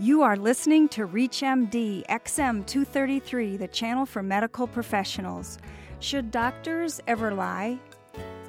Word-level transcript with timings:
You 0.00 0.22
are 0.22 0.36
listening 0.36 0.88
to 0.90 1.08
ReachMD 1.08 2.06
XM233, 2.06 3.58
the 3.58 3.66
channel 3.66 4.06
for 4.06 4.22
medical 4.22 4.68
professionals. 4.68 5.58
Should 5.98 6.30
doctors 6.30 7.00
ever 7.08 7.34
lie, 7.34 7.80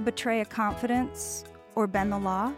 betray 0.04 0.41
a 0.41 0.46
confidence, 0.46 1.43
or 1.73 1.88
bend 1.88 2.12
the 2.12 2.20
law? 2.20 2.54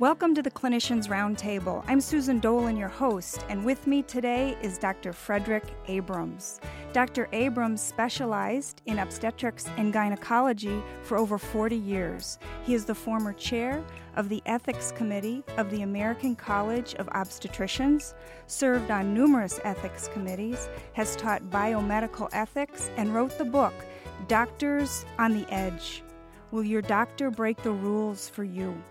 Welcome 0.00 0.34
to 0.36 0.40
the 0.40 0.50
Clinicians 0.50 1.08
Roundtable. 1.08 1.84
I'm 1.86 2.00
Susan 2.00 2.40
Dolan, 2.40 2.74
your 2.74 2.88
host, 2.88 3.44
and 3.50 3.62
with 3.62 3.86
me 3.86 4.00
today 4.00 4.56
is 4.62 4.78
Dr. 4.78 5.12
Frederick 5.12 5.64
Abrams. 5.88 6.58
Dr. 6.94 7.28
Abrams 7.32 7.82
specialized 7.82 8.80
in 8.86 9.00
obstetrics 9.00 9.66
and 9.76 9.92
gynecology 9.92 10.82
for 11.02 11.18
over 11.18 11.36
40 11.36 11.76
years. 11.76 12.38
He 12.64 12.72
is 12.72 12.86
the 12.86 12.94
former 12.94 13.34
chair 13.34 13.84
of 14.16 14.30
the 14.30 14.42
Ethics 14.46 14.90
Committee 14.90 15.44
of 15.58 15.70
the 15.70 15.82
American 15.82 16.34
College 16.34 16.94
of 16.94 17.06
Obstetricians, 17.08 18.14
served 18.46 18.90
on 18.90 19.12
numerous 19.12 19.60
ethics 19.64 20.08
committees, 20.14 20.70
has 20.94 21.14
taught 21.14 21.50
biomedical 21.50 22.30
ethics, 22.32 22.88
and 22.96 23.14
wrote 23.14 23.36
the 23.36 23.44
book 23.44 23.74
Doctors 24.28 25.04
on 25.18 25.34
the 25.34 25.46
Edge. 25.52 26.02
Will 26.52 26.64
your 26.64 26.80
doctor 26.80 27.30
break 27.30 27.62
the 27.62 27.70
rules 27.70 28.30
for 28.30 28.44
you? 28.44 28.82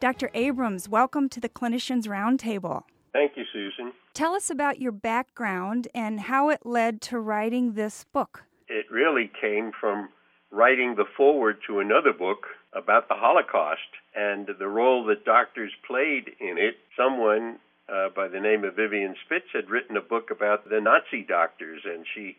Dr. 0.00 0.30
Abrams, 0.34 0.88
welcome 0.88 1.28
to 1.30 1.40
the 1.40 1.48
Clinicians 1.48 2.06
Roundtable. 2.06 2.84
Thank 3.12 3.32
you, 3.36 3.44
Susan. 3.52 3.92
Tell 4.14 4.34
us 4.34 4.50
about 4.50 4.80
your 4.80 4.92
background 4.92 5.88
and 5.94 6.20
how 6.20 6.50
it 6.50 6.64
led 6.64 7.00
to 7.02 7.18
writing 7.18 7.72
this 7.72 8.04
book. 8.04 8.44
It 8.68 8.86
really 8.90 9.30
came 9.40 9.72
from 9.78 10.08
writing 10.50 10.94
the 10.96 11.04
foreword 11.16 11.58
to 11.66 11.80
another 11.80 12.12
book 12.12 12.46
about 12.72 13.08
the 13.08 13.14
Holocaust 13.14 13.80
and 14.14 14.48
the 14.58 14.68
role 14.68 15.04
that 15.06 15.24
doctors 15.24 15.72
played 15.86 16.30
in 16.40 16.58
it. 16.58 16.76
Someone 16.96 17.58
uh, 17.88 18.08
by 18.14 18.28
the 18.28 18.40
name 18.40 18.64
of 18.64 18.76
Vivien 18.76 19.14
Spitz 19.24 19.46
had 19.52 19.70
written 19.70 19.96
a 19.96 20.00
book 20.00 20.30
about 20.30 20.68
the 20.68 20.80
Nazi 20.80 21.24
doctors, 21.26 21.82
and 21.84 22.04
she 22.14 22.36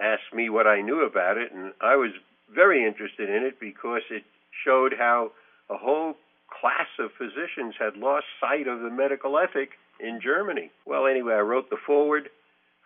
asked 0.00 0.32
me 0.32 0.48
what 0.48 0.66
I 0.66 0.80
knew 0.80 1.04
about 1.04 1.36
it, 1.36 1.52
and 1.52 1.72
I 1.80 1.96
was 1.96 2.10
very 2.54 2.86
interested 2.86 3.28
in 3.28 3.42
it 3.42 3.58
because 3.58 4.02
it 4.10 4.24
showed 4.64 4.94
how 4.98 5.32
a 5.70 5.76
whole 5.76 6.14
class 6.60 6.88
of 6.98 7.10
physicians 7.18 7.74
had 7.78 7.96
lost 7.96 8.26
sight 8.40 8.66
of 8.66 8.80
the 8.80 8.90
medical 8.90 9.38
ethic 9.38 9.70
in 10.00 10.20
Germany. 10.22 10.70
Well, 10.86 11.06
anyway, 11.06 11.34
I 11.34 11.40
wrote 11.40 11.70
the 11.70 11.76
foreword. 11.86 12.28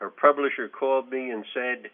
Her 0.01 0.11
publisher 0.11 0.69
called 0.69 1.11
me 1.11 1.31
and 1.31 1.45
said, 1.55 1.91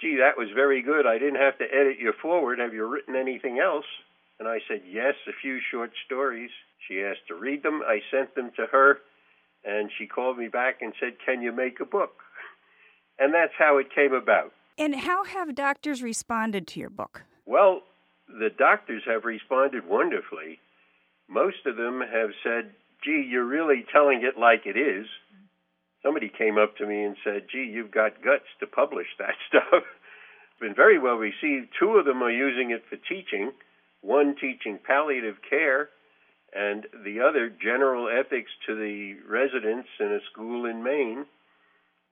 Gee, 0.00 0.16
that 0.20 0.38
was 0.38 0.48
very 0.54 0.82
good. 0.82 1.06
I 1.06 1.18
didn't 1.18 1.40
have 1.40 1.58
to 1.58 1.64
edit 1.64 1.98
your 1.98 2.12
foreword. 2.12 2.58
Have 2.58 2.72
you 2.72 2.86
written 2.86 3.16
anything 3.16 3.58
else? 3.58 3.86
And 4.38 4.48
I 4.48 4.58
said, 4.68 4.82
Yes, 4.88 5.14
a 5.28 5.32
few 5.42 5.58
short 5.70 5.90
stories. 6.06 6.50
She 6.86 7.02
asked 7.02 7.26
to 7.28 7.34
read 7.34 7.62
them. 7.62 7.82
I 7.86 8.00
sent 8.10 8.34
them 8.34 8.50
to 8.56 8.66
her, 8.70 8.98
and 9.64 9.90
she 9.98 10.06
called 10.06 10.38
me 10.38 10.48
back 10.48 10.80
and 10.80 10.92
said, 11.00 11.14
Can 11.24 11.42
you 11.42 11.52
make 11.52 11.80
a 11.80 11.86
book? 11.86 12.12
And 13.20 13.34
that's 13.34 13.54
how 13.58 13.78
it 13.78 13.92
came 13.92 14.12
about. 14.12 14.52
And 14.78 14.94
how 14.94 15.24
have 15.24 15.56
doctors 15.56 16.04
responded 16.04 16.68
to 16.68 16.78
your 16.78 16.88
book? 16.88 17.24
Well, 17.46 17.80
the 18.28 18.50
doctors 18.56 19.02
have 19.06 19.24
responded 19.24 19.88
wonderfully 19.88 20.60
most 21.28 21.66
of 21.66 21.76
them 21.76 22.00
have 22.00 22.30
said, 22.42 22.72
gee, 23.04 23.26
you're 23.28 23.44
really 23.44 23.84
telling 23.92 24.22
it 24.24 24.38
like 24.38 24.62
it 24.64 24.78
is. 24.78 25.06
Somebody 26.02 26.30
came 26.30 26.58
up 26.58 26.76
to 26.76 26.86
me 26.86 27.04
and 27.04 27.16
said, 27.22 27.46
gee, 27.50 27.70
you've 27.70 27.90
got 27.90 28.22
guts 28.22 28.48
to 28.60 28.66
publish 28.66 29.06
that 29.18 29.34
stuff. 29.48 29.84
been 30.60 30.74
very 30.74 30.98
well 30.98 31.16
received. 31.16 31.68
Two 31.78 31.92
of 31.92 32.04
them 32.04 32.22
are 32.22 32.30
using 32.30 32.70
it 32.70 32.82
for 32.88 32.96
teaching, 32.96 33.52
one 34.00 34.34
teaching 34.40 34.78
palliative 34.84 35.36
care, 35.48 35.90
and 36.54 36.86
the 37.04 37.20
other 37.20 37.50
general 37.50 38.08
ethics 38.08 38.50
to 38.66 38.74
the 38.74 39.16
residents 39.28 39.88
in 40.00 40.06
a 40.06 40.20
school 40.32 40.64
in 40.64 40.82
Maine. 40.82 41.26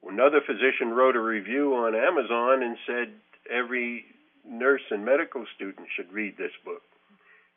Another 0.07 0.41
physician 0.47 0.91
wrote 0.91 1.17
a 1.17 1.21
review 1.21 1.75
on 1.75 1.95
Amazon 1.95 2.63
and 2.63 2.77
said 2.87 3.15
every 3.51 4.05
nurse 4.47 4.83
and 4.91 5.05
medical 5.05 5.45
student 5.57 5.89
should 5.97 6.13
read 6.13 6.37
this 6.37 6.53
book. 6.65 6.83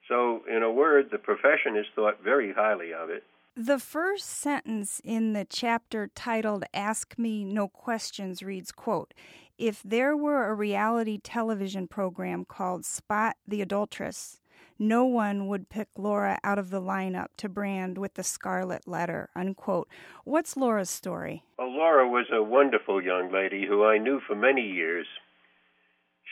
So, 0.09 0.41
in 0.49 0.63
a 0.63 0.71
word, 0.71 1.09
the 1.11 1.19
profession 1.19 1.77
is 1.77 1.85
thought 1.95 2.23
very 2.23 2.51
highly 2.51 2.91
of 2.91 3.09
it. 3.09 3.23
The 3.55 3.77
first 3.77 4.25
sentence 4.25 5.01
in 5.03 5.33
the 5.33 5.45
chapter 5.45 6.09
titled 6.15 6.63
Ask 6.73 7.17
Me 7.19 7.43
No 7.43 7.67
Questions 7.67 8.41
reads, 8.41 8.71
quote, 8.71 9.13
If 9.59 9.83
there 9.83 10.17
were 10.17 10.47
a 10.47 10.55
reality 10.55 11.19
television 11.21 11.87
program 11.87 12.43
called 12.43 12.85
Spot 12.85 13.35
the 13.47 13.61
Adulteress, 13.61 14.39
no 14.79 15.03
one 15.05 15.47
would 15.47 15.69
pick 15.69 15.89
Laura 15.97 16.39
out 16.43 16.57
of 16.57 16.69
the 16.69 16.81
lineup 16.81 17.27
to 17.37 17.49
brand 17.49 17.97
with 17.97 18.15
the 18.15 18.23
scarlet 18.23 18.87
letter, 18.87 19.29
unquote. 19.35 19.89
What's 20.23 20.57
Laura's 20.57 20.89
story? 20.89 21.43
Well, 21.57 21.71
Laura 21.71 22.07
was 22.07 22.25
a 22.31 22.41
wonderful 22.41 23.03
young 23.03 23.31
lady 23.31 23.65
who 23.67 23.85
I 23.85 23.97
knew 23.97 24.21
for 24.25 24.35
many 24.35 24.61
years. 24.61 25.05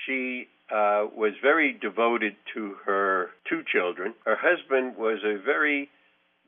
She 0.05 0.47
uh, 0.71 1.07
was 1.15 1.33
very 1.41 1.73
devoted 1.73 2.35
to 2.53 2.75
her 2.85 3.29
two 3.49 3.63
children. 3.71 4.13
Her 4.25 4.37
husband 4.39 4.97
was 4.97 5.19
a 5.23 5.37
very 5.43 5.89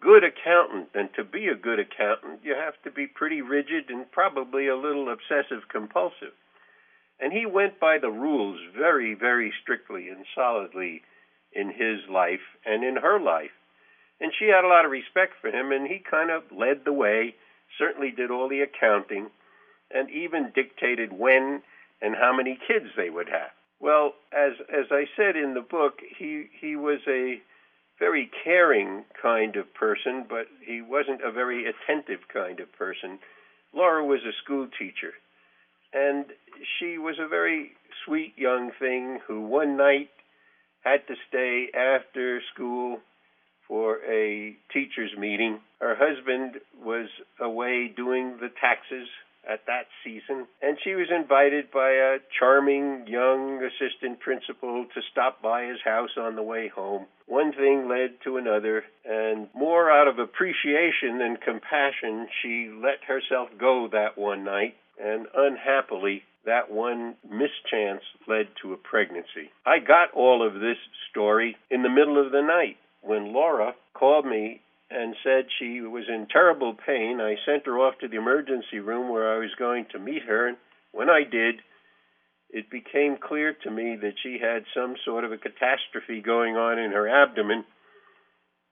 good 0.02 0.24
accountant, 0.24 0.90
and 0.94 1.10
to 1.16 1.24
be 1.24 1.48
a 1.48 1.56
good 1.56 1.80
accountant, 1.80 2.42
you 2.44 2.56
have 2.56 2.82
to 2.84 2.92
be 2.92 3.08
pretty 3.08 3.42
rigid 3.42 3.90
and 3.90 4.12
probably 4.12 4.68
a 4.68 4.76
little 4.76 5.12
obsessive 5.12 5.68
compulsive. 5.70 6.34
And 7.20 7.34
he 7.34 7.46
went 7.46 7.80
by 7.80 7.98
the 7.98 8.10
rules 8.10 8.60
very, 8.78 9.14
very 9.14 9.54
strictly 9.62 10.08
and 10.08 10.26
solidly 10.36 11.02
in 11.54 11.70
his 11.70 12.00
life 12.10 12.44
and 12.66 12.84
in 12.84 12.96
her 12.98 13.20
life. 13.20 13.52
And 14.22 14.32
she 14.38 14.46
had 14.46 14.64
a 14.64 14.68
lot 14.68 14.86
of 14.86 14.92
respect 14.92 15.34
for 15.42 15.50
him, 15.50 15.72
and 15.72 15.88
he 15.88 16.00
kind 16.00 16.30
of 16.30 16.44
led 16.52 16.84
the 16.86 16.94
way, 16.94 17.36
certainly 17.78 18.12
did 18.12 18.32
all 18.32 18.50
the 18.50 18.62
accounting, 18.62 19.30
and 19.92 20.10
even 20.10 20.52
dictated 20.54 21.12
when 21.14 21.62
and 22.02 22.16
how 22.16 22.36
many 22.36 22.58
kids 22.68 22.88
they 22.96 23.10
would 23.10 23.30
have. 23.30 23.52
Well, 23.80 24.14
as 24.34 24.54
as 24.70 24.86
I 24.92 25.06
said 25.16 25.36
in 25.36 25.54
the 25.54 25.62
book, 25.62 26.00
he 26.18 26.48
he 26.60 26.76
was 26.76 27.00
a 27.08 27.42
very 27.98 28.30
caring 28.44 29.06
kind 29.22 29.56
of 29.56 29.74
person, 29.74 30.26
but 30.28 30.48
he 30.66 30.82
wasn't 30.82 31.22
a 31.22 31.32
very 31.32 31.66
attentive 31.66 32.28
kind 32.32 32.60
of 32.60 32.72
person. 32.74 33.20
Laura 33.74 34.04
was 34.04 34.22
a 34.24 34.34
school 34.44 34.68
teacher, 34.80 35.14
and 35.94 36.26
she 36.80 36.98
was 36.98 37.20
a 37.20 37.28
very 37.28 37.72
sweet 38.06 38.34
young 38.38 38.72
thing 38.80 39.20
who 39.28 39.42
one 39.42 39.78
night 39.78 40.10
had 40.84 41.06
to 41.08 41.16
stay 41.28 41.68
after 41.74 42.42
school 42.54 43.00
for 43.68 44.00
a 44.10 44.56
teachers 44.74 45.12
meeting. 45.18 45.60
Her 45.80 45.96
husband 45.96 46.56
was 46.84 47.08
away 47.40 47.88
doing 47.96 48.38
the 48.40 48.50
taxes 48.62 49.08
at 49.48 49.66
that 49.68 49.88
season, 50.04 50.48
and 50.62 50.78
she 50.84 50.96
was 50.96 51.08
invited 51.10 51.72
by 51.72 51.92
a 51.92 52.18
charming 52.38 53.06
young 53.08 53.62
assistant 53.64 54.20
principal 54.20 54.86
to 54.94 55.02
stop 55.12 55.42
by 55.42 55.66
his 55.66 55.80
house 55.84 56.18
on 56.18 56.36
the 56.36 56.44
way 56.44 56.68
home. 56.68 57.06
One 57.28 57.54
thing 57.54 57.88
led 57.88 58.22
to 58.24 58.38
another, 58.38 58.84
and 59.06 59.48
more 59.54 59.92
out 59.92 60.08
of 60.08 60.20
appreciation 60.20 61.20
than 61.20 61.38
compassion, 61.38 62.28
she 62.42 62.70
let 62.74 63.04
herself 63.08 63.50
go 63.60 63.88
that 63.92 64.18
one 64.18 64.44
night, 64.44 64.76
and 65.02 65.28
unhappily, 65.36 66.24
that 66.46 66.72
one 66.72 67.16
mischance 67.24 68.04
led 68.28 68.48
to 68.62 68.74
a 68.74 68.78
pregnancy. 68.78 69.52
I 69.66 69.80
got 69.80 70.14
all 70.14 70.46
of 70.46 70.60
this 70.60 70.78
story 71.12 71.56
in 71.70 71.84
the 71.84 71.90
middle 71.90 72.24
of 72.24 72.32
the 72.32 72.42
night 72.42 72.78
when 73.02 73.34
Laura 73.34 73.74
called 73.94 74.26
me 74.26 74.62
and 74.92 75.16
said 75.24 75.46
she 75.60 75.82
was 75.82 76.06
in 76.08 76.28
terrible 76.32 76.74
pain. 76.74 77.20
I 77.22 77.36
sent 77.46 77.66
her 77.68 77.78
off 77.80 78.00
to 78.00 78.08
the 78.08 78.18
emergency 78.18 78.80
room 78.80 79.10
where 79.10 79.34
I 79.36 79.38
was 79.38 79.54
going 79.58 79.86
to 79.92 80.00
meet 80.00 80.24
her. 80.24 80.48
And 80.48 80.58
when 80.92 81.10
I 81.10 81.22
did, 81.30 81.56
it 82.50 82.72
became 82.72 83.18
clear 83.22 83.56
to 83.64 83.72
me 83.72 83.98
that 84.02 84.16
she 84.24 84.40
had 84.42 84.64
some 84.74 84.96
sort 85.06 85.24
of 85.24 85.32
a 85.32 85.38
catastrophe 85.38 86.22
going 86.22 86.56
on 86.56 86.80
in 86.80 86.92
her 86.92 87.08
abdomen. 87.08 87.66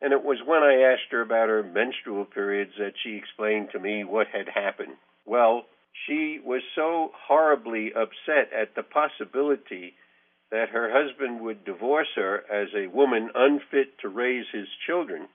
And 0.01 0.11
it 0.11 0.23
was 0.23 0.39
when 0.45 0.63
I 0.63 0.93
asked 0.93 1.11
her 1.11 1.21
about 1.21 1.49
her 1.49 1.63
menstrual 1.63 2.25
periods 2.25 2.73
that 2.79 2.93
she 3.03 3.15
explained 3.15 3.69
to 3.71 3.79
me 3.79 4.03
what 4.03 4.27
had 4.27 4.47
happened. 4.49 4.97
Well, 5.25 5.65
she 6.07 6.39
was 6.43 6.61
so 6.75 7.11
horribly 7.27 7.91
upset 7.93 8.53
at 8.53 8.75
the 8.75 8.83
possibility 8.83 9.93
that 10.49 10.69
her 10.69 10.89
husband 10.89 11.41
would 11.41 11.65
divorce 11.65 12.07
her 12.15 12.43
as 12.51 12.69
a 12.75 12.87
woman 12.87 13.29
unfit 13.35 13.99
to 14.01 14.07
raise 14.07 14.45
his 14.51 14.67
children 14.87 15.27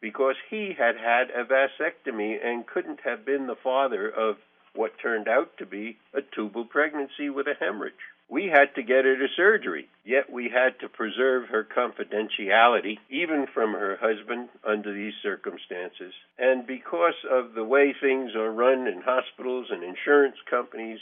because 0.00 0.36
he 0.50 0.72
had 0.76 0.96
had 0.96 1.30
a 1.30 1.44
vasectomy 1.44 2.36
and 2.44 2.66
couldn't 2.66 3.00
have 3.04 3.24
been 3.24 3.46
the 3.46 3.56
father 3.62 4.08
of 4.08 4.36
what 4.74 4.92
turned 5.02 5.28
out 5.28 5.56
to 5.58 5.66
be 5.66 5.96
a 6.14 6.20
tubal 6.34 6.64
pregnancy 6.64 7.30
with 7.30 7.46
a 7.46 7.54
hemorrhage. 7.58 7.94
We 8.28 8.46
had 8.46 8.74
to 8.74 8.82
get 8.82 9.04
her 9.04 9.16
to 9.16 9.26
surgery, 9.36 9.88
yet 10.04 10.30
we 10.30 10.48
had 10.48 10.80
to 10.80 10.88
preserve 10.88 11.48
her 11.48 11.64
confidentiality, 11.64 12.98
even 13.08 13.46
from 13.54 13.72
her 13.72 13.96
husband, 14.00 14.48
under 14.66 14.92
these 14.92 15.14
circumstances. 15.22 16.12
And 16.36 16.66
because 16.66 17.14
of 17.30 17.54
the 17.54 17.64
way 17.64 17.94
things 17.98 18.34
are 18.34 18.50
run 18.50 18.88
in 18.88 19.00
hospitals 19.04 19.68
and 19.70 19.84
insurance 19.84 20.36
companies, 20.50 20.98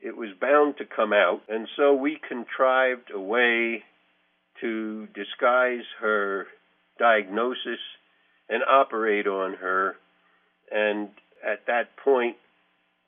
it 0.00 0.16
was 0.16 0.30
bound 0.40 0.76
to 0.78 0.84
come 0.84 1.12
out. 1.12 1.42
And 1.48 1.66
so 1.76 1.92
we 1.94 2.18
contrived 2.28 3.10
a 3.12 3.20
way 3.20 3.82
to 4.60 5.08
disguise 5.08 5.84
her 6.00 6.46
diagnosis 6.98 7.80
and 8.48 8.62
operate 8.68 9.26
on 9.26 9.54
her 9.54 9.96
And 10.70 11.10
at 11.46 11.66
that 11.66 11.96
point, 12.02 12.36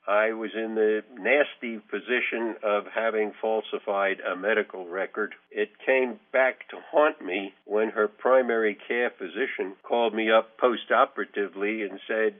I 0.07 0.31
was 0.33 0.51
in 0.55 0.75
the 0.75 1.03
nasty 1.19 1.79
position 1.79 2.55
of 2.63 2.85
having 2.95 3.33
falsified 3.41 4.21
a 4.21 4.37
medical 4.37 4.87
record. 4.87 5.35
It 5.51 5.69
came 5.85 6.19
back 6.31 6.69
to 6.69 6.77
haunt 6.91 7.21
me 7.21 7.53
when 7.65 7.89
her 7.89 8.07
primary 8.07 8.77
care 8.87 9.11
physician 9.11 9.75
called 9.83 10.13
me 10.13 10.31
up 10.31 10.57
post-operatively 10.57 11.81
and 11.83 11.99
said, 12.07 12.35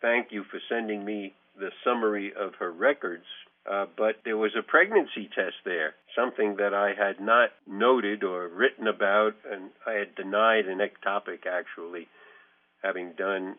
Thank 0.00 0.32
you 0.32 0.44
for 0.50 0.60
sending 0.68 1.04
me 1.04 1.34
the 1.58 1.70
summary 1.84 2.32
of 2.34 2.56
her 2.56 2.72
records. 2.72 3.26
Uh, 3.70 3.86
but 3.96 4.16
there 4.24 4.36
was 4.36 4.52
a 4.58 4.62
pregnancy 4.62 5.30
test 5.32 5.54
there, 5.64 5.94
something 6.16 6.56
that 6.56 6.74
I 6.74 6.94
had 6.98 7.20
not 7.20 7.50
noted 7.68 8.24
or 8.24 8.48
written 8.48 8.88
about, 8.88 9.34
and 9.48 9.70
I 9.86 9.92
had 9.92 10.16
denied 10.16 10.66
an 10.66 10.80
ectopic 10.80 11.46
actually, 11.46 12.08
having 12.82 13.12
done 13.16 13.56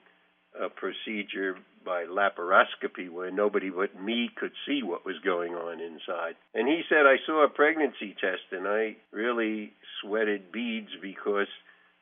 a 0.59 0.69
procedure 0.69 1.57
by 1.85 2.05
laparoscopy 2.05 3.09
where 3.09 3.31
nobody 3.31 3.69
but 3.69 3.99
me 4.01 4.29
could 4.35 4.51
see 4.67 4.83
what 4.83 5.05
was 5.05 5.15
going 5.23 5.53
on 5.53 5.81
inside. 5.81 6.35
And 6.53 6.67
he 6.67 6.83
said, 6.87 7.05
I 7.05 7.17
saw 7.25 7.43
a 7.43 7.49
pregnancy 7.49 8.15
test, 8.19 8.51
and 8.51 8.67
I 8.67 8.95
really 9.11 9.73
sweated 10.01 10.51
beads 10.51 10.91
because 11.01 11.47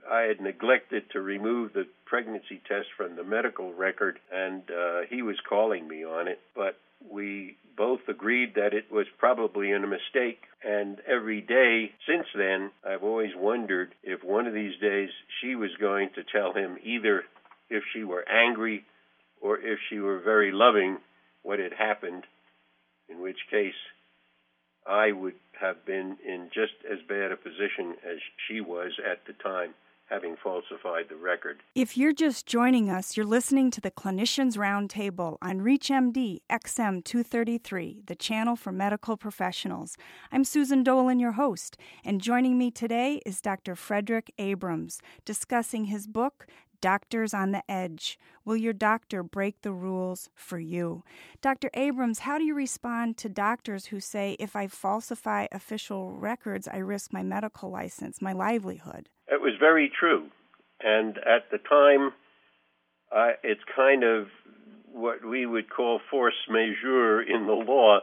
I 0.09 0.21
had 0.21 0.41
neglected 0.41 1.09
to 1.11 1.21
remove 1.21 1.73
the 1.73 1.87
pregnancy 2.05 2.61
test 2.67 2.87
from 2.97 3.15
the 3.15 3.23
medical 3.23 3.73
record, 3.73 4.19
and 4.31 4.63
uh, 4.69 5.01
he 5.09 5.21
was 5.21 5.37
calling 5.47 5.87
me 5.87 6.03
on 6.03 6.27
it. 6.27 6.39
But 6.55 6.77
we 7.09 7.55
both 7.81 8.01
agreed 8.07 8.53
that 8.53 8.75
it 8.75 8.91
was 8.91 9.07
probably 9.17 9.71
a 9.71 9.79
mistake. 9.79 10.43
And 10.63 10.99
every 11.07 11.41
day 11.41 11.89
since 12.07 12.27
then, 12.37 12.69
I've 12.87 13.01
always 13.01 13.31
wondered 13.35 13.95
if 14.03 14.23
one 14.23 14.45
of 14.45 14.53
these 14.53 14.79
days 14.79 15.09
she 15.41 15.55
was 15.55 15.71
going 15.79 16.09
to 16.13 16.21
tell 16.31 16.53
him 16.53 16.77
either 16.83 17.23
if 17.71 17.81
she 17.91 18.03
were 18.03 18.23
angry 18.29 18.85
or 19.41 19.57
if 19.57 19.79
she 19.89 19.97
were 19.97 20.19
very 20.19 20.51
loving 20.51 20.99
what 21.41 21.57
had 21.57 21.73
happened, 21.73 22.23
in 23.09 23.19
which 23.19 23.39
case 23.49 23.73
I 24.85 25.11
would 25.11 25.39
have 25.59 25.83
been 25.83 26.17
in 26.23 26.51
just 26.53 26.77
as 26.85 26.99
bad 27.09 27.31
a 27.31 27.35
position 27.35 27.95
as 28.05 28.19
she 28.47 28.61
was 28.61 28.91
at 29.11 29.25
the 29.25 29.33
time 29.41 29.73
having 30.11 30.35
falsified 30.35 31.05
the 31.07 31.15
record. 31.15 31.63
If 31.73 31.95
you're 31.95 32.11
just 32.11 32.45
joining 32.45 32.89
us, 32.89 33.15
you're 33.15 33.25
listening 33.25 33.71
to 33.71 33.81
the 33.81 33.89
Clinicians 33.89 34.57
Roundtable 34.57 35.37
on 35.41 35.61
ReachMD 35.61 36.41
XM 36.49 37.01
233, 37.03 38.01
the 38.07 38.15
channel 38.15 38.57
for 38.57 38.73
medical 38.73 39.15
professionals. 39.15 39.95
I'm 40.29 40.43
Susan 40.43 40.83
Dolan, 40.83 41.21
your 41.21 41.31
host, 41.33 41.77
and 42.03 42.19
joining 42.19 42.57
me 42.57 42.71
today 42.71 43.21
is 43.25 43.39
Dr. 43.39 43.73
Frederick 43.73 44.33
Abrams 44.37 44.99
discussing 45.23 45.85
his 45.85 46.07
book, 46.07 46.45
Doctors 46.81 47.33
on 47.33 47.51
the 47.51 47.63
Edge. 47.69 48.19
Will 48.43 48.57
your 48.57 48.73
doctor 48.73 49.23
break 49.23 49.61
the 49.61 49.71
rules 49.71 50.29
for 50.33 50.59
you? 50.59 51.03
Dr. 51.39 51.69
Abrams, 51.73 52.19
how 52.19 52.37
do 52.37 52.43
you 52.43 52.55
respond 52.55 53.17
to 53.17 53.29
doctors 53.29 53.85
who 53.85 53.99
say, 53.99 54.35
if 54.39 54.55
I 54.55 54.67
falsify 54.67 55.45
official 55.51 56.11
records, 56.11 56.67
I 56.67 56.77
risk 56.77 57.13
my 57.13 57.23
medical 57.23 57.69
license, 57.69 58.21
my 58.21 58.33
livelihood? 58.33 59.09
It 59.31 59.39
was 59.39 59.53
very 59.59 59.89
true. 59.97 60.29
And 60.83 61.17
at 61.17 61.49
the 61.51 61.57
time, 61.57 62.11
uh, 63.15 63.31
it's 63.43 63.61
kind 63.75 64.03
of 64.03 64.27
what 64.91 65.25
we 65.25 65.45
would 65.45 65.69
call 65.69 66.01
force 66.11 66.35
majeure 66.49 67.21
in 67.21 67.47
the 67.47 67.53
law. 67.53 67.99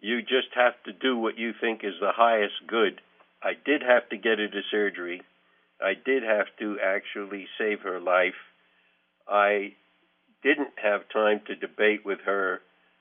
You 0.00 0.20
just 0.20 0.52
have 0.54 0.74
to 0.84 0.92
do 0.92 1.16
what 1.16 1.38
you 1.38 1.52
think 1.58 1.80
is 1.82 1.94
the 2.00 2.12
highest 2.12 2.66
good. 2.66 3.00
I 3.42 3.52
did 3.64 3.82
have 3.82 4.08
to 4.10 4.18
get 4.18 4.38
her 4.38 4.48
to 4.48 4.60
surgery. 4.70 5.22
I 5.82 5.94
did 5.94 6.22
have 6.22 6.46
to 6.58 6.76
actually 6.84 7.46
save 7.58 7.80
her 7.80 7.98
life. 7.98 8.34
I 9.26 9.74
didn't 10.42 10.74
have 10.82 11.08
time 11.10 11.40
to 11.46 11.54
debate 11.56 12.04
with 12.04 12.18
her 12.26 12.60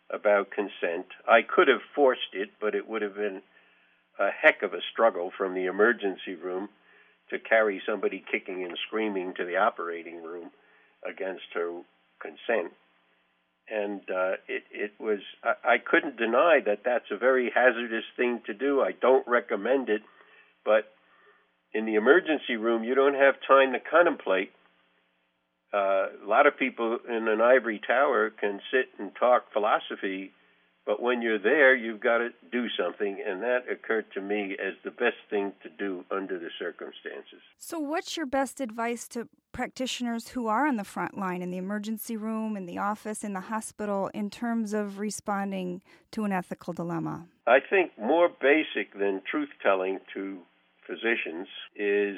about 0.10 0.52
consent. 0.52 1.08
I 1.28 1.42
could 1.42 1.68
have 1.68 1.82
forced 1.94 2.34
it, 2.34 2.50
but 2.62 2.74
it 2.74 2.88
would 2.88 3.02
have 3.02 3.16
been 3.16 3.42
a 4.18 4.30
heck 4.32 4.64
of 4.64 4.74
a 4.74 4.82
struggle 4.94 5.32
from 5.38 5.56
the 5.56 5.66
emergency 5.66 6.36
room 6.36 6.70
to 7.30 7.40
carry 7.40 7.82
somebody 7.86 8.24
kicking 8.32 8.64
and 8.64 8.78
screaming 8.88 9.34
to 9.38 9.46
the 9.46 9.58
operating 9.58 10.24
room 10.24 10.52
against 11.08 11.44
her 11.54 11.82
consent. 12.22 12.74
And 13.72 14.02
uh, 14.10 14.34
it, 14.48 14.64
it 14.72 14.92
was, 15.00 15.20
I, 15.44 15.74
I 15.74 15.78
couldn't 15.78 16.18
deny 16.18 16.60
that 16.66 16.82
that's 16.84 17.12
a 17.12 17.18
very 17.18 17.52
hazardous 17.54 18.06
thing 18.18 18.42
to 18.48 18.54
do. 18.54 18.82
I 18.82 18.92
don't 19.00 19.28
recommend 19.28 19.90
it, 19.90 20.02
but 20.66 20.92
in 21.74 21.86
the 21.86 21.96
emergency 21.96 22.56
room, 22.56 22.84
you 22.84 22.96
don't 22.96 23.14
have 23.14 23.36
time 23.48 23.74
to 23.74 23.80
contemplate. 23.80 24.52
Uh, 25.72 26.08
a 26.26 26.28
lot 26.28 26.48
of 26.48 26.58
people 26.58 26.98
in 27.08 27.28
an 27.28 27.42
ivory 27.42 27.80
tower 27.86 28.32
can 28.32 28.60
sit 28.72 28.88
and 28.98 29.12
talk 29.20 29.54
philosophy, 29.54 30.32
but 30.90 31.04
when 31.04 31.22
you're 31.22 31.38
there, 31.38 31.76
you've 31.76 32.00
got 32.00 32.18
to 32.18 32.30
do 32.52 32.66
something, 32.76 33.24
and 33.24 33.44
that 33.44 33.66
occurred 33.72 34.12
to 34.16 34.22
me 34.22 34.58
as 34.60 34.74
the 34.84 34.90
best 34.90 35.18
thing 35.30 35.54
to 35.62 35.70
do 35.70 36.04
under 36.10 36.40
the 36.40 36.50
circumstances. 36.58 37.42
So, 37.60 37.78
what's 37.78 38.18
your 38.18 38.26
best 38.26 38.60
advice 38.60 39.08
to 39.10 39.30
practitioners 39.52 40.30
who 40.30 40.48
are 40.48 40.66
on 40.66 40.78
the 40.78 40.84
front 40.84 41.16
line 41.16 41.44
in 41.44 41.52
the 41.52 41.58
emergency 41.58 42.18
room, 42.18 42.58
in 42.58 42.66
the 42.66 42.80
office, 42.80 43.24
in 43.24 43.34
the 43.34 43.40
hospital, 43.40 44.10
in 44.16 44.32
terms 44.32 44.74
of 44.74 44.98
responding 44.98 45.84
to 46.10 46.24
an 46.24 46.32
ethical 46.32 46.74
dilemma? 46.74 47.28
I 47.46 47.60
think 47.60 47.92
more 48.00 48.28
basic 48.28 48.98
than 48.98 49.22
truth 49.30 49.50
telling 49.62 50.00
to 50.16 50.40
physicians 50.88 51.48
is 51.76 52.18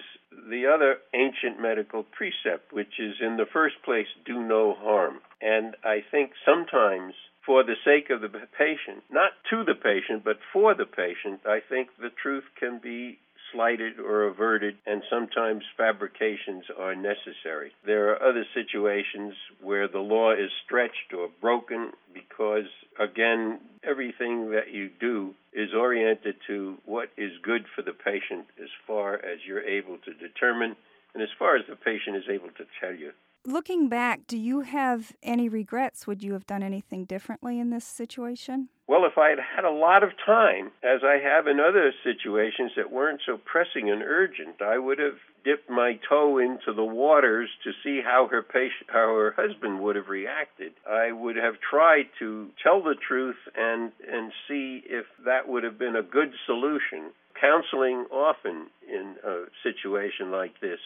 the 0.50 0.64
other 0.74 1.00
ancient 1.14 1.62
medical 1.62 2.04
precept, 2.04 2.72
which 2.72 3.00
is 3.00 3.16
in 3.20 3.36
the 3.36 3.48
first 3.52 3.76
place, 3.84 4.08
do 4.26 4.42
no 4.42 4.74
harm. 4.80 5.20
And 5.42 5.76
I 5.84 6.06
think 6.10 6.32
sometimes 6.46 7.14
for 7.46 7.64
the 7.64 7.76
sake 7.84 8.10
of 8.10 8.22
the 8.22 8.30
patient, 8.30 9.04
not 9.12 9.32
to 9.50 9.64
the 9.64 9.76
patient, 9.76 10.24
but 10.24 10.38
for 10.54 10.76
the 10.76 10.86
patient, 10.86 11.42
I 11.46 11.60
think 11.68 11.90
the 11.98 12.12
truth 12.22 12.44
can 12.60 12.80
be 12.82 13.18
slighted 13.52 14.00
or 14.00 14.24
averted, 14.24 14.76
and 14.86 15.04
sometimes 15.10 15.64
fabrications 15.78 16.64
are 16.78 16.96
necessary. 16.96 17.72
There 17.86 18.12
are 18.12 18.30
other 18.30 18.46
situations 18.54 19.34
where 19.62 19.88
the 19.88 20.00
law 20.00 20.32
is 20.32 20.50
stretched 20.64 21.14
or 21.18 21.30
broken 21.42 21.92
because, 22.14 22.70
again, 23.00 23.60
everything 23.84 24.52
that 24.52 24.72
you 24.72 24.90
do 25.00 25.34
is 25.54 25.70
oriented 25.78 26.36
to 26.48 26.78
what 26.86 27.10
is 27.18 27.32
good 27.44 27.66
for 27.76 27.82
the 27.82 27.94
patient 27.94 28.46
as 28.62 28.70
far 28.88 29.16
as 29.16 29.40
you're 29.46 29.64
able 29.64 29.98
to 30.06 30.14
determine 30.14 30.76
and 31.14 31.22
as 31.22 31.30
far 31.38 31.58
as 31.58 31.64
the 31.68 31.76
patient 31.76 32.16
is 32.16 32.24
able 32.30 32.50
to 32.58 32.66
tell 32.80 32.96
you. 32.96 33.12
Looking 33.46 33.90
back, 33.90 34.28
do 34.28 34.38
you 34.38 34.62
have 34.62 35.14
any 35.24 35.50
regrets? 35.50 36.06
Would 36.06 36.22
you 36.22 36.34
have 36.34 36.46
done 36.46 36.62
anything 36.62 37.06
differently 37.06 37.60
in 37.60 37.72
this 37.72 37.86
situation? 37.86 38.70
Well, 38.88 39.04
if 39.06 39.18
I 39.18 39.30
had 39.30 39.40
had 39.40 39.66
a 39.66 39.72
lot 39.72 40.04
of 40.04 40.12
time, 40.24 40.72
as 40.84 41.00
I 41.04 41.18
have 41.18 41.48
in 41.48 41.60
other 41.60 41.92
situations 42.04 42.74
that 42.78 42.92
weren't 42.92 43.22
so 43.26 43.40
pressing 43.44 43.90
and 43.90 44.04
urgent, 44.04 44.62
I 44.62 44.78
would 44.78 45.00
have 45.00 45.18
dipped 45.44 45.72
my 45.72 45.98
toe 46.08 46.38
into 46.38 46.72
the 46.72 46.84
waters 46.84 47.50
to 47.64 47.72
see 47.84 48.02
how 48.04 48.28
her 48.30 48.44
patient, 48.44 48.90
how 48.90 49.16
her 49.16 49.34
husband 49.36 49.82
would 49.82 49.96
have 49.96 50.10
reacted. 50.10 50.74
I 50.88 51.12
would 51.12 51.36
have 51.36 51.56
tried 51.68 52.10
to 52.20 52.50
tell 52.62 52.84
the 52.84 52.96
truth 52.96 53.38
and 53.56 53.92
and 54.08 54.32
see 54.48 54.84
if 54.86 55.06
that 55.26 55.48
would 55.48 55.64
have 55.64 55.80
been 55.80 55.96
a 55.96 56.04
good 56.04 56.34
solution. 56.46 57.12
Counseling 57.40 58.06
often 58.12 58.68
in 58.88 59.16
a 59.26 59.46
situation 59.64 60.30
like 60.30 60.60
this 60.62 60.80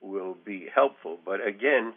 will 0.00 0.36
be 0.44 0.68
helpful. 0.74 1.18
But 1.24 1.46
again, 1.46 1.94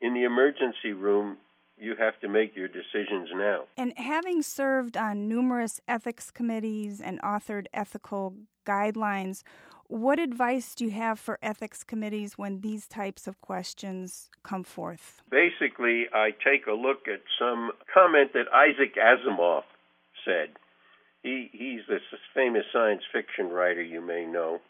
in 0.00 0.14
the 0.14 0.24
emergency 0.24 0.92
room, 0.92 1.38
you 1.78 1.94
have 1.98 2.18
to 2.20 2.28
make 2.28 2.54
your 2.54 2.68
decisions 2.68 3.30
now. 3.34 3.64
And 3.76 3.92
having 3.96 4.42
served 4.42 4.96
on 4.96 5.28
numerous 5.28 5.80
ethics 5.88 6.30
committees 6.30 7.00
and 7.00 7.20
authored 7.22 7.66
ethical 7.72 8.34
guidelines, 8.66 9.42
what 9.88 10.18
advice 10.18 10.74
do 10.74 10.84
you 10.84 10.90
have 10.92 11.18
for 11.18 11.38
ethics 11.42 11.84
committees 11.84 12.38
when 12.38 12.60
these 12.60 12.86
types 12.86 13.26
of 13.26 13.40
questions 13.40 14.30
come 14.42 14.64
forth? 14.64 15.20
Basically, 15.30 16.06
I 16.14 16.30
take 16.30 16.66
a 16.66 16.72
look 16.72 17.08
at 17.08 17.20
some 17.38 17.72
comment 17.92 18.32
that 18.32 18.46
Isaac 18.54 18.96
Asimov 18.96 19.64
said. 20.24 20.56
He, 21.22 21.50
he's 21.52 21.80
this 21.88 22.00
famous 22.34 22.64
science 22.72 23.02
fiction 23.12 23.48
writer 23.48 23.82
you 23.82 24.00
may 24.00 24.24
know. 24.24 24.60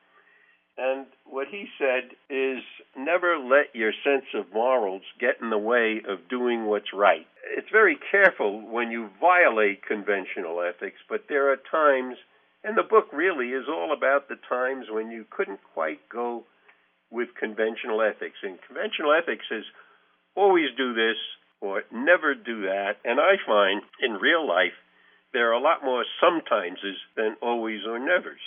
And 0.83 1.07
what 1.31 1.47
he 1.47 1.67
said 1.79 2.11
is 2.29 2.59
never 2.99 3.39
let 3.39 3.73
your 3.73 3.93
sense 4.03 4.27
of 4.35 4.53
morals 4.53 5.03
get 5.21 5.41
in 5.41 5.51
the 5.51 5.59
way 5.59 6.03
of 6.09 6.29
doing 6.29 6.67
what's 6.67 6.93
right. 6.93 7.25
It's 7.57 7.71
very 7.71 7.97
careful 8.11 8.61
when 8.61 8.91
you 8.91 9.09
violate 9.21 9.87
conventional 9.87 10.61
ethics, 10.61 10.99
but 11.09 11.27
there 11.29 11.53
are 11.53 11.57
times, 11.71 12.17
and 12.65 12.77
the 12.77 12.83
book 12.83 13.13
really 13.13 13.51
is 13.51 13.67
all 13.69 13.93
about 13.97 14.29
the 14.29 14.41
times 14.49 14.87
when 14.91 15.13
you 15.13 15.25
couldn't 15.31 15.61
quite 15.73 16.01
go 16.09 16.43
with 17.13 17.29
conventional 17.39 18.03
ethics. 18.03 18.43
And 18.43 18.59
conventional 18.67 19.15
ethics 19.15 19.47
is 19.53 19.65
always 20.35 20.75
do 20.77 20.95
this 20.95 21.19
or 21.61 21.85
never 21.93 22.35
do 22.35 22.63
that. 22.63 22.95
And 23.05 23.21
I 23.21 23.37
find 23.47 23.83
in 24.03 24.15
real 24.15 24.45
life 24.45 24.75
there 25.33 25.49
are 25.51 25.55
a 25.55 25.63
lot 25.63 25.85
more 25.85 26.05
sometimeses 26.21 26.99
than 27.15 27.37
always 27.41 27.83
or 27.87 28.01
nevers 28.01 28.43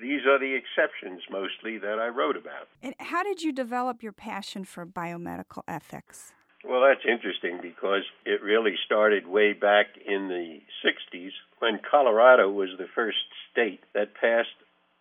these 0.00 0.26
are 0.26 0.38
the 0.38 0.54
exceptions 0.54 1.22
mostly 1.30 1.78
that 1.78 1.98
I 1.98 2.08
wrote 2.08 2.36
about. 2.36 2.68
And 2.82 2.94
how 2.98 3.22
did 3.22 3.42
you 3.42 3.52
develop 3.52 4.02
your 4.02 4.12
passion 4.12 4.64
for 4.64 4.84
biomedical 4.84 5.62
ethics? 5.68 6.32
Well, 6.64 6.82
that's 6.82 7.04
interesting 7.06 7.58
because 7.60 8.02
it 8.24 8.42
really 8.42 8.76
started 8.86 9.26
way 9.26 9.52
back 9.52 9.86
in 10.06 10.28
the 10.28 10.60
60s 10.84 11.30
when 11.58 11.80
Colorado 11.88 12.50
was 12.50 12.70
the 12.78 12.86
first 12.94 13.18
state 13.50 13.80
that 13.94 14.14
passed 14.14 14.54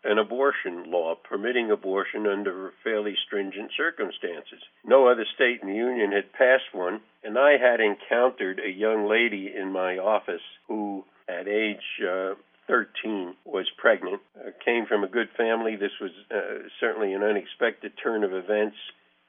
an 0.04 0.18
abortion 0.18 0.90
law 0.90 1.16
permitting 1.16 1.70
abortion 1.70 2.26
under 2.26 2.74
fairly 2.84 3.16
stringent 3.28 3.72
circumstances. 3.78 4.60
No 4.84 5.08
other 5.08 5.26
state 5.36 5.60
in 5.62 5.68
the 5.70 5.76
Union 5.76 6.12
had 6.12 6.34
passed 6.34 6.74
one, 6.74 7.02
and 7.24 7.38
I 7.38 7.58
had 7.58 7.80
encountered 7.80 8.60
a 8.60 8.72
young 8.72 9.08
lady 9.08 9.54
in 9.56 9.72
my 9.72 10.00
office 10.00 10.42
who, 10.68 11.06
at 11.30 11.48
age 11.48 12.02
uh, 12.02 12.34
13, 12.72 13.36
was 13.44 13.70
pregnant, 13.78 14.22
uh, 14.40 14.52
came 14.64 14.86
from 14.86 15.04
a 15.04 15.08
good 15.08 15.28
family. 15.36 15.76
This 15.76 15.92
was 16.00 16.12
uh, 16.34 16.70
certainly 16.80 17.14
an 17.14 17.22
unexpected 17.22 17.92
turn 18.02 18.24
of 18.24 18.32
events. 18.34 18.78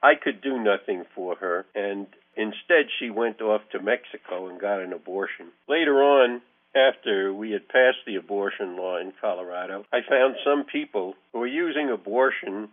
I 0.01 0.13
could 0.15 0.41
do 0.41 0.57
nothing 0.57 1.03
for 1.13 1.35
her, 1.35 1.65
and 1.75 2.07
instead 2.37 2.85
she 2.99 3.09
went 3.09 3.41
off 3.41 3.61
to 3.73 3.81
Mexico 3.81 4.47
and 4.47 4.61
got 4.61 4.79
an 4.79 4.93
abortion. 4.93 5.47
Later 5.67 6.01
on, 6.01 6.41
after 6.73 7.33
we 7.33 7.51
had 7.51 7.67
passed 7.67 7.99
the 8.07 8.15
abortion 8.15 8.77
law 8.77 8.97
in 8.97 9.11
Colorado, 9.19 9.85
I 9.91 9.99
found 10.09 10.35
some 10.45 10.63
people 10.63 11.15
who 11.33 11.39
were 11.39 11.47
using 11.47 11.89
abortion 11.91 12.69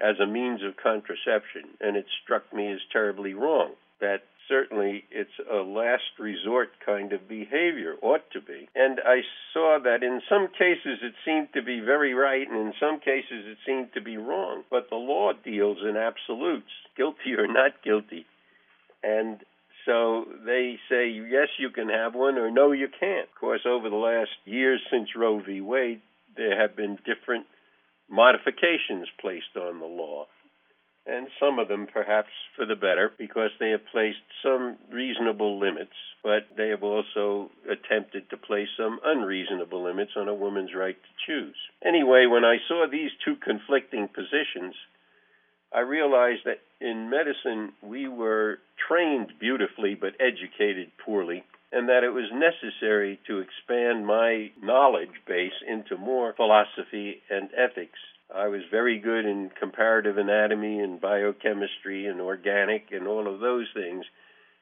as 0.00 0.16
a 0.20 0.26
means 0.26 0.62
of 0.64 0.76
contraception, 0.76 1.62
and 1.80 1.96
it 1.96 2.06
struck 2.22 2.52
me 2.52 2.72
as 2.72 2.80
terribly 2.92 3.34
wrong. 3.34 3.72
That 4.00 4.22
certainly 4.48 5.04
it's 5.10 5.30
a 5.50 5.56
last 5.56 6.18
resort 6.18 6.70
kind 6.84 7.12
of 7.12 7.28
behavior, 7.28 7.94
ought 8.02 8.30
to 8.32 8.40
be. 8.40 8.68
And 8.74 9.00
I 9.04 9.20
saw 9.52 9.78
that 9.84 10.02
in 10.02 10.20
some 10.28 10.48
cases 10.48 10.98
it 11.02 11.14
seemed 11.24 11.48
to 11.54 11.62
be 11.62 11.80
very 11.80 12.14
right, 12.14 12.48
and 12.48 12.58
in 12.58 12.72
some 12.80 12.98
cases 12.98 13.44
it 13.46 13.58
seemed 13.66 13.92
to 13.94 14.00
be 14.00 14.16
wrong. 14.16 14.62
But 14.70 14.88
the 14.90 14.96
law 14.96 15.32
deals 15.32 15.78
in 15.82 15.96
absolutes, 15.96 16.72
guilty 16.96 17.34
or 17.36 17.46
not 17.46 17.82
guilty. 17.84 18.26
And 19.02 19.38
so 19.86 20.24
they 20.44 20.78
say, 20.90 21.08
yes, 21.08 21.48
you 21.58 21.70
can 21.70 21.88
have 21.88 22.14
one, 22.14 22.36
or 22.36 22.50
no, 22.50 22.72
you 22.72 22.88
can't. 22.88 23.28
Of 23.28 23.40
course, 23.40 23.62
over 23.66 23.88
the 23.88 23.96
last 23.96 24.30
years 24.44 24.80
since 24.90 25.08
Roe 25.16 25.40
v. 25.40 25.60
Wade, 25.60 26.00
there 26.36 26.60
have 26.60 26.76
been 26.76 26.98
different 27.06 27.46
modifications 28.10 29.08
placed 29.20 29.56
on 29.56 29.80
the 29.80 29.86
law. 29.86 30.26
And 31.08 31.28
some 31.40 31.58
of 31.58 31.68
them 31.68 31.86
perhaps 31.90 32.28
for 32.54 32.66
the 32.66 32.76
better 32.76 33.10
because 33.16 33.50
they 33.58 33.70
have 33.70 33.86
placed 33.90 34.18
some 34.42 34.76
reasonable 34.92 35.58
limits, 35.58 35.96
but 36.22 36.46
they 36.54 36.68
have 36.68 36.82
also 36.82 37.50
attempted 37.64 38.28
to 38.28 38.36
place 38.36 38.68
some 38.76 39.00
unreasonable 39.02 39.82
limits 39.82 40.12
on 40.16 40.28
a 40.28 40.34
woman's 40.34 40.74
right 40.76 40.96
to 40.96 41.08
choose. 41.26 41.56
Anyway, 41.82 42.26
when 42.26 42.44
I 42.44 42.58
saw 42.68 42.86
these 42.86 43.10
two 43.24 43.36
conflicting 43.36 44.08
positions, 44.08 44.74
I 45.72 45.80
realized 45.80 46.44
that 46.44 46.60
in 46.78 47.08
medicine 47.08 47.72
we 47.82 48.06
were 48.06 48.58
trained 48.86 49.32
beautifully 49.40 49.94
but 49.94 50.12
educated 50.20 50.90
poorly, 51.04 51.42
and 51.72 51.88
that 51.88 52.04
it 52.04 52.10
was 52.10 52.30
necessary 52.32 53.18
to 53.26 53.40
expand 53.40 54.06
my 54.06 54.50
knowledge 54.62 55.22
base 55.26 55.52
into 55.66 55.96
more 55.96 56.34
philosophy 56.34 57.22
and 57.30 57.50
ethics. 57.56 57.98
I 58.34 58.48
was 58.48 58.62
very 58.70 58.98
good 58.98 59.24
in 59.24 59.50
comparative 59.58 60.18
anatomy 60.18 60.80
and 60.80 61.00
biochemistry 61.00 62.06
and 62.06 62.20
organic 62.20 62.92
and 62.92 63.06
all 63.06 63.32
of 63.32 63.40
those 63.40 63.66
things, 63.74 64.04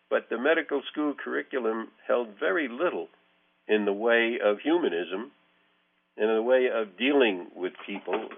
but 0.08 0.28
the 0.30 0.38
medical 0.38 0.82
school 0.92 1.14
curriculum 1.14 1.88
held 2.06 2.28
very 2.38 2.68
little 2.68 3.08
in 3.66 3.84
the 3.84 3.92
way 3.92 4.38
of 4.42 4.60
humanism, 4.60 5.32
in 6.16 6.32
the 6.32 6.42
way 6.42 6.68
of 6.72 6.96
dealing 6.96 7.48
with 7.54 7.72
people 7.84 8.28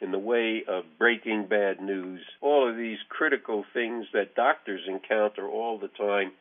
in 0.00 0.12
the 0.12 0.18
way 0.18 0.62
of 0.68 0.84
breaking 0.98 1.46
bad 1.48 1.80
news, 1.80 2.20
all 2.40 2.68
of 2.68 2.76
these 2.76 2.98
critical 3.08 3.64
things 3.72 4.06
that 4.12 4.34
doctors 4.34 4.82
encounter 4.86 5.48
all 5.48 5.78
the 5.78 5.88
time 5.88 6.32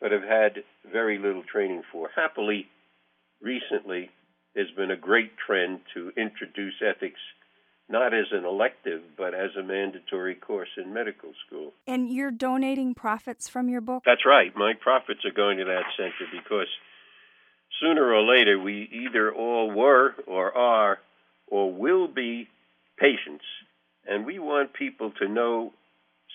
but 0.00 0.12
have 0.12 0.22
had 0.22 0.62
very 0.90 1.18
little 1.18 1.42
training 1.42 1.82
for. 1.92 2.08
Happily, 2.14 2.66
recently, 3.42 4.10
there's 4.54 4.70
been 4.76 4.90
a 4.90 4.96
great 4.96 5.32
trend 5.44 5.80
to 5.94 6.10
introduce 6.16 6.74
ethics 6.80 7.20
not 7.90 8.14
as 8.14 8.26
an 8.32 8.44
elective, 8.44 9.02
but 9.18 9.34
as 9.34 9.50
a 9.58 9.62
mandatory 9.62 10.36
course 10.36 10.68
in 10.76 10.94
medical 10.94 11.32
school. 11.46 11.72
And 11.86 12.08
you're 12.08 12.30
donating 12.30 12.94
profits 12.94 13.48
from 13.48 13.68
your 13.68 13.80
book? 13.80 14.04
That's 14.06 14.24
right. 14.24 14.54
My 14.56 14.74
profits 14.80 15.24
are 15.24 15.34
going 15.34 15.58
to 15.58 15.64
that 15.64 15.84
center 15.96 16.30
because 16.32 16.68
sooner 17.80 18.12
or 18.12 18.22
later 18.22 18.58
we 18.58 18.88
either 18.92 19.32
all 19.32 19.70
were 19.70 20.14
or 20.26 20.56
are 20.56 20.98
or 21.48 21.72
will 21.72 22.06
be 22.06 22.48
patients. 22.96 23.44
And 24.06 24.24
we 24.24 24.38
want 24.38 24.72
people 24.72 25.12
to 25.20 25.28
know 25.28 25.72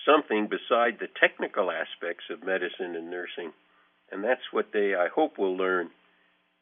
something 0.06 0.48
beside 0.48 0.98
the 1.00 1.08
technical 1.20 1.70
aspects 1.70 2.24
of 2.30 2.44
medicine 2.44 2.94
and 2.94 3.10
nursing. 3.10 3.52
And 4.12 4.22
that's 4.22 4.52
what 4.52 4.66
they, 4.72 4.94
I 4.94 5.08
hope, 5.12 5.38
will 5.38 5.56
learn 5.56 5.90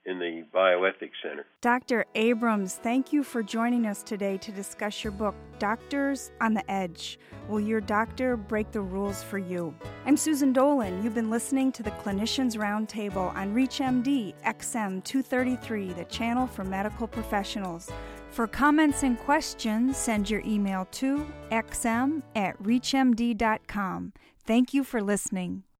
in 0.06 0.18
the 0.18 0.44
Bioethics 0.54 1.12
Center. 1.22 1.46
Dr. 1.60 2.04
Abrams, 2.14 2.74
thank 2.74 3.12
you 3.12 3.22
for 3.22 3.42
joining 3.42 3.86
us 3.86 4.02
today 4.02 4.36
to 4.38 4.52
discuss 4.52 5.02
your 5.02 5.12
book, 5.12 5.34
Doctors 5.58 6.30
on 6.40 6.54
the 6.54 6.70
Edge 6.70 7.18
Will 7.48 7.60
Your 7.60 7.80
Doctor 7.80 8.36
Break 8.36 8.70
the 8.70 8.80
Rules 8.80 9.22
for 9.22 9.38
You? 9.38 9.74
I'm 10.06 10.16
Susan 10.16 10.52
Dolan. 10.52 11.02
You've 11.02 11.14
been 11.14 11.30
listening 11.30 11.72
to 11.72 11.82
the 11.82 11.90
Clinicians 11.92 12.56
Roundtable 12.56 13.34
on 13.34 13.54
ReachMD 13.54 14.34
XM 14.44 15.02
233, 15.04 15.92
the 15.92 16.04
channel 16.04 16.46
for 16.46 16.64
medical 16.64 17.06
professionals. 17.06 17.90
For 18.30 18.46
comments 18.46 19.04
and 19.04 19.18
questions, 19.18 19.96
send 19.96 20.28
your 20.28 20.42
email 20.44 20.88
to 20.92 21.26
xm 21.50 22.22
at 22.34 22.60
reachmd.com. 22.62 24.12
Thank 24.46 24.74
you 24.74 24.84
for 24.84 25.02
listening. 25.02 25.64